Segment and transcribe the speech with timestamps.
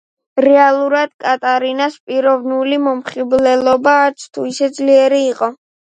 [0.43, 5.53] რეალურად კატარინას პიროვნული მომხიბვლელობა არც თუ ისე ძლიერი იყო.